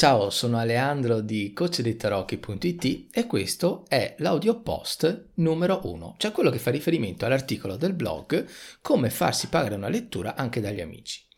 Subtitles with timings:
[0.00, 6.58] Ciao, sono Aleandro di coachdeitarocchi.it e questo è l'audio post numero 1, cioè quello che
[6.58, 8.46] fa riferimento all'articolo del blog
[8.80, 11.28] Come farsi pagare una lettura anche dagli amici.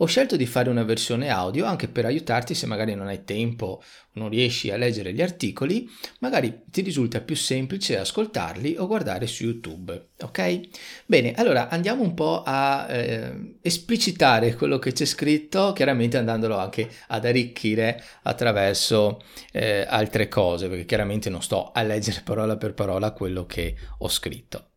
[0.00, 3.82] Ho scelto di fare una versione audio anche per aiutarti se magari non hai tempo,
[4.12, 5.90] non riesci a leggere gli articoli,
[6.20, 10.60] magari ti risulta più semplice ascoltarli o guardare su YouTube, ok?
[11.04, 16.88] Bene, allora andiamo un po' a eh, esplicitare quello che c'è scritto, chiaramente andandolo anche
[17.08, 23.10] ad arricchire attraverso eh, altre cose, perché chiaramente non sto a leggere parola per parola
[23.10, 24.67] quello che ho scritto.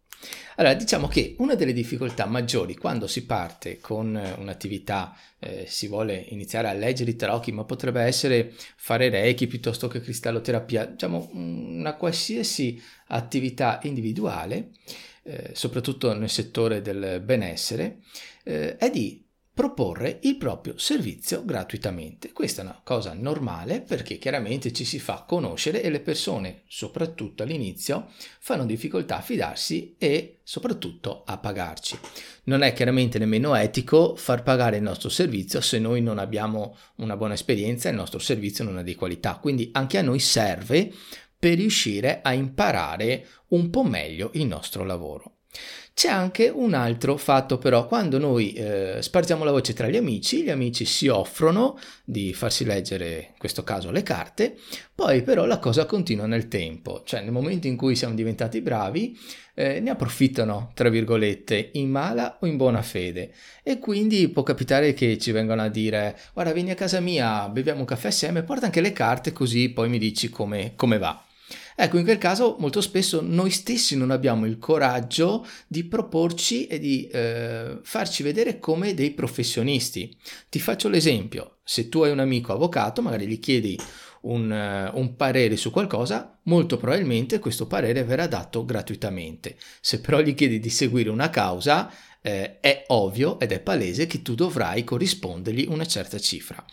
[0.61, 5.87] Allora, diciamo che una delle difficoltà maggiori quando si parte con eh, un'attività, eh, si
[5.87, 11.31] vuole iniziare a leggere i tarocchi, ma potrebbe essere fare reiki piuttosto che cristalloterapia, diciamo
[11.33, 14.69] una qualsiasi attività individuale,
[15.23, 18.01] eh, soprattutto nel settore del benessere,
[18.43, 19.25] eh, è di
[19.61, 22.31] proporre il proprio servizio gratuitamente.
[22.33, 27.43] Questa è una cosa normale perché chiaramente ci si fa conoscere e le persone, soprattutto
[27.43, 28.07] all'inizio,
[28.39, 31.95] fanno difficoltà a fidarsi e soprattutto a pagarci.
[32.45, 37.15] Non è chiaramente nemmeno etico far pagare il nostro servizio se noi non abbiamo una
[37.15, 39.35] buona esperienza e il nostro servizio non è di qualità.
[39.35, 40.91] Quindi anche a noi serve
[41.37, 45.40] per riuscire a imparare un po' meglio il nostro lavoro.
[45.93, 50.41] C'è anche un altro fatto però, quando noi eh, spargiamo la voce tra gli amici,
[50.41, 54.57] gli amici si offrono di farsi leggere, in questo caso, le carte,
[54.95, 59.15] poi però la cosa continua nel tempo, cioè nel momento in cui siamo diventati bravi,
[59.53, 64.93] eh, ne approfittano, tra virgolette, in mala o in buona fede e quindi può capitare
[64.93, 68.65] che ci vengano a dire guarda vieni a casa mia, beviamo un caffè assieme, porta
[68.65, 71.25] anche le carte così poi mi dici come, come va.
[71.75, 76.79] Ecco, in quel caso molto spesso noi stessi non abbiamo il coraggio di proporci e
[76.79, 80.15] di eh, farci vedere come dei professionisti.
[80.49, 83.79] Ti faccio l'esempio, se tu hai un amico avvocato, magari gli chiedi
[84.21, 89.55] un, uh, un, parere su qualcosa, molto probabilmente questo parere verrà dato gratuitamente.
[89.79, 94.21] Se però gli chiedi di seguire una causa, eh, è ovvio ed è palese che
[94.21, 96.63] tu dovrai corrispondergli una certa cifra.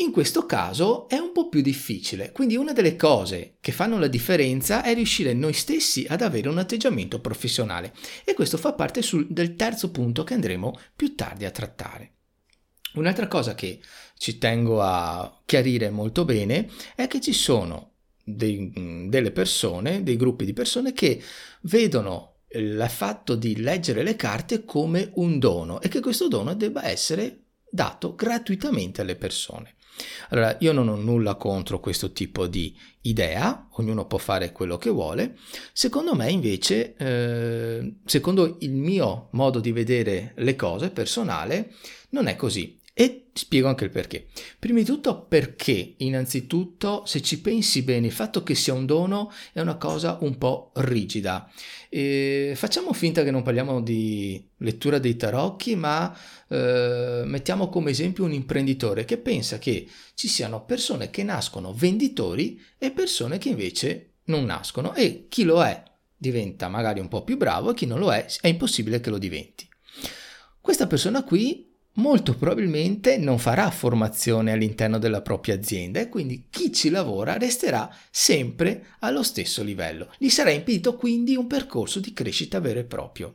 [0.00, 4.06] In questo caso è un po' più difficile, quindi una delle cose che fanno la
[4.08, 7.92] differenza è riuscire noi stessi ad avere un atteggiamento professionale
[8.24, 12.12] e questo fa parte sul, del terzo punto che andremo più tardi a trattare.
[12.94, 13.78] Un'altra cosa che
[14.16, 17.92] ci tengo a chiarire molto bene è che ci sono
[18.24, 18.72] dei,
[19.06, 21.22] delle persone, dei gruppi di persone che
[21.62, 26.86] vedono il fatto di leggere le carte come un dono e che questo dono debba
[26.86, 29.74] essere dato gratuitamente alle persone.
[30.30, 34.90] Allora, io non ho nulla contro questo tipo di idea, ognuno può fare quello che
[34.90, 35.36] vuole.
[35.72, 41.74] Secondo me, invece, eh, secondo il mio modo di vedere le cose personale,
[42.10, 42.79] non è così.
[42.92, 44.26] E spiego anche il perché.
[44.58, 49.32] Prima di tutto perché, innanzitutto, se ci pensi bene, il fatto che sia un dono
[49.52, 51.50] è una cosa un po' rigida.
[51.88, 56.14] E facciamo finta che non parliamo di lettura dei tarocchi, ma
[56.48, 62.60] eh, mettiamo come esempio un imprenditore che pensa che ci siano persone che nascono venditori
[62.76, 65.82] e persone che invece non nascono e chi lo è
[66.16, 69.18] diventa magari un po' più bravo e chi non lo è è impossibile che lo
[69.18, 69.68] diventi.
[70.60, 76.72] Questa persona qui molto probabilmente non farà formazione all'interno della propria azienda e quindi chi
[76.72, 80.12] ci lavora resterà sempre allo stesso livello.
[80.18, 83.34] Gli sarà impedito quindi un percorso di crescita vero e proprio.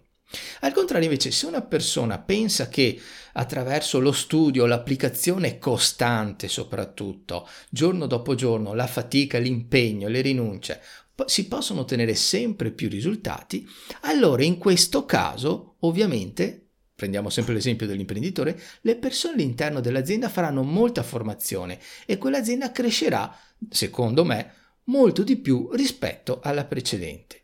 [0.61, 2.99] Al contrario, invece, se una persona pensa che
[3.33, 10.81] attraverso lo studio, l'applicazione costante soprattutto, giorno dopo giorno, la fatica, l'impegno, le rinunce,
[11.25, 13.65] si possono ottenere sempre più risultati,
[14.01, 16.64] allora in questo caso, ovviamente,
[16.95, 23.37] prendiamo sempre l'esempio dell'imprenditore, le persone all'interno dell'azienda faranno molta formazione e quell'azienda crescerà,
[23.69, 24.53] secondo me,
[24.85, 27.39] molto di più rispetto alla precedente.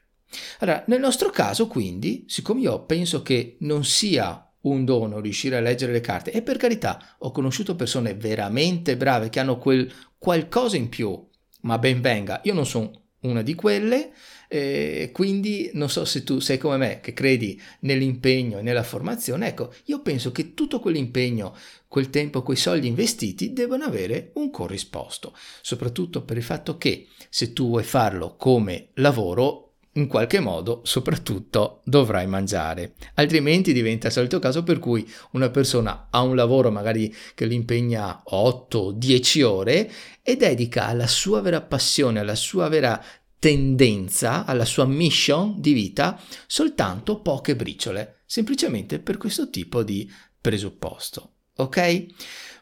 [0.59, 5.61] Allora, nel nostro caso, quindi, siccome io penso che non sia un dono riuscire a
[5.61, 10.77] leggere le carte, e per carità, ho conosciuto persone veramente brave che hanno quel qualcosa
[10.77, 11.27] in più,
[11.61, 14.13] ma ben venga, io non sono una di quelle,
[14.53, 19.47] eh, quindi non so se tu sei come me che credi nell'impegno e nella formazione,
[19.47, 21.55] ecco, io penso che tutto quell'impegno,
[21.87, 27.53] quel tempo, quei soldi investiti devono avere un corrisposto, soprattutto per il fatto che se
[27.53, 32.93] tu vuoi farlo come lavoro, in qualche modo soprattutto dovrai mangiare.
[33.15, 37.53] Altrimenti diventa il solito caso per cui una persona ha un lavoro magari che lo
[37.53, 43.03] impegna 8-10 ore e dedica alla sua vera passione alla sua vera
[43.41, 50.07] tendenza alla sua mission di vita soltanto poche briciole semplicemente per questo tipo di
[50.39, 52.05] presupposto ok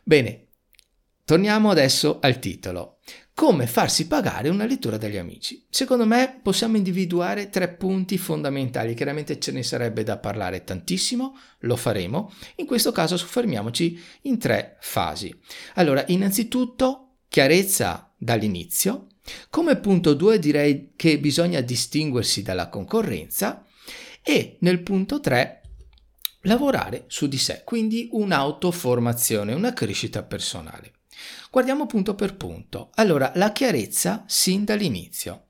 [0.02, 0.46] bene
[1.30, 2.98] torniamo adesso al titolo.
[3.36, 5.64] Come farsi pagare una lettura dagli amici?
[5.70, 11.76] Secondo me possiamo individuare tre punti fondamentali, chiaramente ce ne sarebbe da parlare tantissimo, lo
[11.76, 15.32] faremo, in questo caso soffermiamoci in tre fasi.
[15.76, 19.10] Allora, innanzitutto chiarezza dall'inizio,
[19.50, 23.66] come punto 2 direi che bisogna distinguersi dalla concorrenza
[24.22, 25.62] e nel punto 3
[26.44, 30.94] lavorare su di sé, quindi un'autoformazione, una crescita personale.
[31.52, 32.92] Guardiamo punto per punto.
[32.96, 35.48] Allora, la chiarezza sin dall'inizio.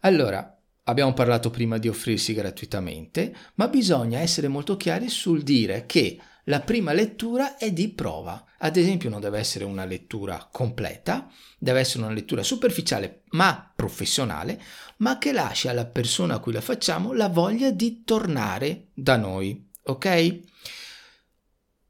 [0.00, 6.18] Allora, abbiamo parlato prima di offrirsi gratuitamente, ma bisogna essere molto chiari sul dire che
[6.48, 8.44] la prima lettura è di prova.
[8.58, 14.60] Ad esempio non deve essere una lettura completa, deve essere una lettura superficiale ma professionale,
[14.98, 19.68] ma che lascia alla persona a cui la facciamo la voglia di tornare da noi,
[19.82, 20.40] ok?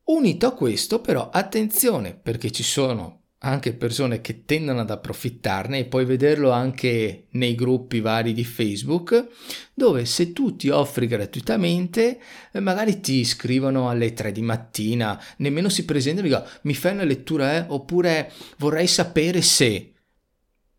[0.05, 5.85] Unito a questo però attenzione perché ci sono anche persone che tendono ad approfittarne e
[5.85, 9.29] puoi vederlo anche nei gruppi vari di Facebook
[9.75, 12.19] dove se tu ti offri gratuitamente
[12.51, 16.93] eh, magari ti scrivono alle 3 di mattina nemmeno si presentano e dicono mi fai
[16.93, 17.65] una lettura eh?
[17.69, 19.91] oppure vorrei sapere se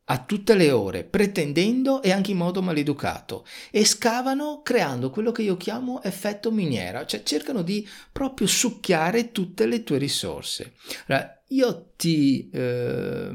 [0.10, 5.42] a tutte le ore, pretendendo e anche in modo maleducato, e scavano creando quello che
[5.42, 10.76] io chiamo effetto miniera, cioè cercano di proprio succhiare tutte le tue risorse.
[11.08, 13.30] Allora, io ti, eh,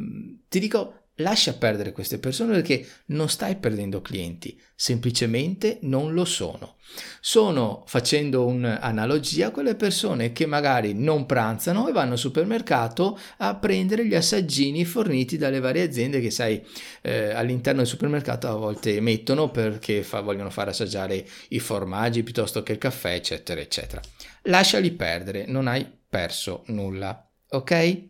[0.48, 6.76] ti dico, lascia perdere queste persone perché non stai perdendo clienti, semplicemente non lo sono.
[7.20, 14.06] Sono, facendo un'analogia, quelle persone che magari non pranzano e vanno al supermercato a prendere
[14.06, 16.62] gli assaggini forniti dalle varie aziende che sai
[17.00, 22.62] eh, all'interno del supermercato a volte mettono perché fa, vogliono far assaggiare i formaggi piuttosto
[22.62, 24.00] che il caffè, eccetera, eccetera.
[24.42, 28.02] Lasciali perdere, non hai perso nulla, ok?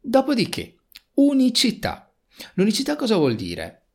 [0.00, 0.76] Dopodiché,
[1.14, 2.12] Unicità.
[2.54, 3.86] L'unicità cosa vuol dire?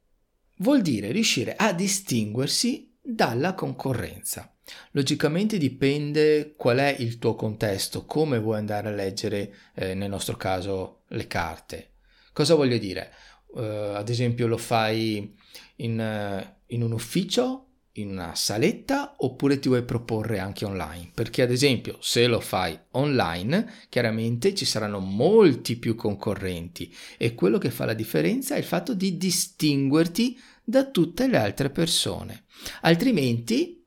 [0.57, 4.55] Vuol dire riuscire a distinguersi dalla concorrenza.
[4.91, 10.35] Logicamente dipende qual è il tuo contesto, come vuoi andare a leggere, eh, nel nostro
[10.35, 11.93] caso, le carte.
[12.33, 13.13] Cosa voglio dire?
[13.47, 15.35] Uh, ad esempio lo fai
[15.77, 17.66] in, uh, in un ufficio
[17.97, 22.77] in una saletta oppure ti vuoi proporre anche online perché ad esempio se lo fai
[22.91, 28.63] online chiaramente ci saranno molti più concorrenti e quello che fa la differenza è il
[28.63, 32.45] fatto di distinguerti da tutte le altre persone
[32.81, 33.77] altrimenti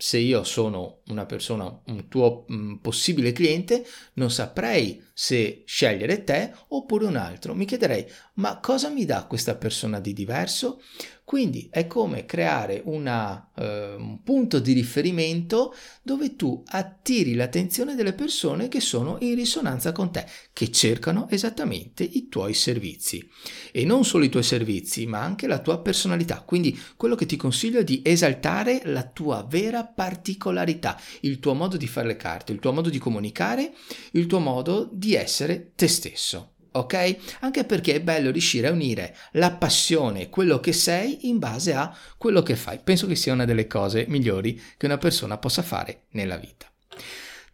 [0.00, 6.54] se io sono una persona, un tuo mm, possibile cliente, non saprei se scegliere te
[6.68, 7.54] oppure un altro.
[7.54, 8.06] Mi chiederei,
[8.40, 10.80] ma cosa mi dà questa persona di diverso?
[11.24, 15.72] Quindi è come creare una, eh, un punto di riferimento
[16.02, 22.02] dove tu attiri l'attenzione delle persone che sono in risonanza con te, che cercano esattamente
[22.02, 23.24] i tuoi servizi.
[23.70, 26.40] E non solo i tuoi servizi, ma anche la tua personalità.
[26.40, 31.76] Quindi quello che ti consiglio è di esaltare la tua vera particolarità, il tuo modo
[31.76, 33.72] di fare le carte, il tuo modo di comunicare,
[34.12, 37.16] il tuo modo di essere te stesso ok?
[37.40, 41.94] Anche perché è bello riuscire a unire la passione, quello che sei, in base a
[42.16, 42.80] quello che fai.
[42.82, 46.66] Penso che sia una delle cose migliori che una persona possa fare nella vita.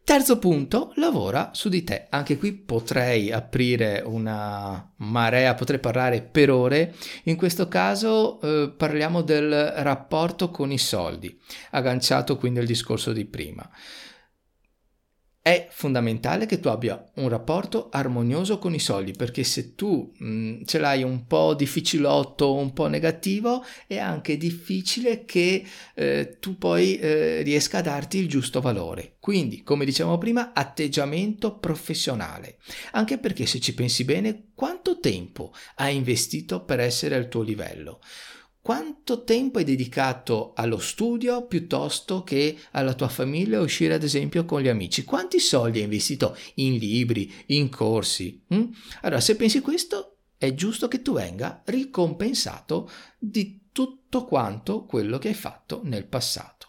[0.07, 2.07] Terzo punto, lavora su di te.
[2.11, 6.95] Anche qui potrei aprire una marea, potrei parlare per ore.
[7.25, 11.37] In questo caso eh, parliamo del rapporto con i soldi,
[11.73, 13.69] agganciato quindi al discorso di prima.
[15.47, 20.27] È fondamentale che tu abbia un rapporto armonioso con i soldi perché se tu mh,
[20.27, 26.59] mm, ce l'hai un po' difficilotto, un po' negativo, è anche difficile che eh, tu
[26.59, 29.19] poi eh, riesca a darti il giusto valore.
[29.21, 32.59] Quindi, come dicevamo prima, atteggiamento professionale.
[32.95, 38.01] Anche perché se ci pensi bene, quanto tempo hai investito per essere al tuo livello?
[38.67, 44.61] Quanto tempo hai dedicato allo studio piuttosto che alla tua famiglia, uscire ad esempio con
[44.61, 45.05] gli amici?
[45.05, 48.43] Quanti soldi hai investito in libri, in corsi?
[48.49, 48.65] Hm?
[49.03, 55.29] Allora, se pensi questo, è giusto che tu venga ricompensato di tutto quanto quello che
[55.29, 56.67] hai fatto nel passato.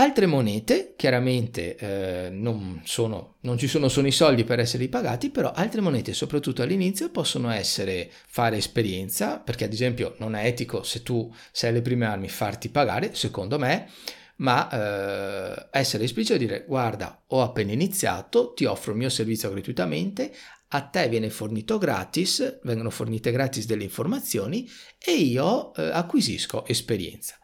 [0.00, 5.28] Altre monete, chiaramente eh, non, sono, non, ci sono solo i soldi per essere ripagati,
[5.28, 10.84] però altre monete, soprattutto all'inizio, possono essere fare esperienza, perché ad esempio non è etico
[10.84, 13.90] se tu sei alle prime armi farti pagare, secondo me,
[14.36, 19.50] ma eh, essere esplicito e dire guarda, ho appena iniziato, ti offro il mio servizio
[19.50, 20.32] gratuitamente,
[20.68, 27.36] a te viene fornito gratis, vengono fornite gratis delle informazioni e io eh, acquisisco esperienza.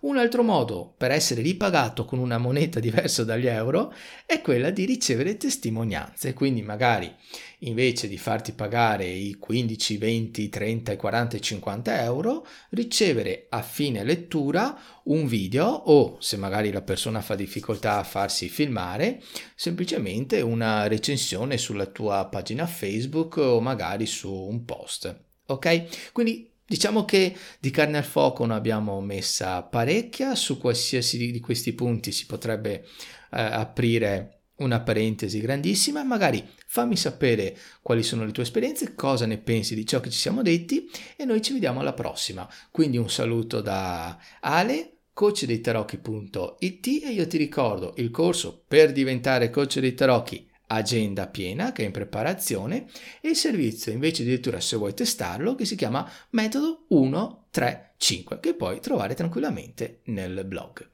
[0.00, 3.92] Un altro modo per essere ripagato con una moneta diversa dagli euro
[4.24, 7.14] è quella di ricevere testimonianze, quindi magari
[7.60, 14.02] invece di farti pagare i 15, 20, 30, 40 e 50 euro, ricevere a fine
[14.02, 19.22] lettura un video o se magari la persona fa difficoltà a farsi filmare,
[19.54, 25.24] semplicemente una recensione sulla tua pagina Facebook o magari su un post.
[25.46, 26.12] Ok?
[26.12, 31.72] Quindi Diciamo che di carne al fuoco ne abbiamo messa parecchia, su qualsiasi di questi
[31.72, 32.84] punti si potrebbe
[33.32, 39.38] eh, aprire una parentesi grandissima, magari fammi sapere quali sono le tue esperienze, cosa ne
[39.38, 42.48] pensi di ciò che ci siamo detti e noi ci vediamo alla prossima.
[42.70, 48.92] Quindi un saluto da Ale, coach dei tarocchi.it e io ti ricordo il corso per
[48.92, 52.86] diventare coach dei tarocchi agenda piena che è in preparazione
[53.20, 58.80] e il servizio invece addirittura se vuoi testarlo che si chiama metodo 135 che puoi
[58.80, 60.88] trovare tranquillamente nel blog.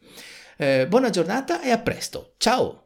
[0.57, 2.86] Eh, buona giornata e a presto, ciao!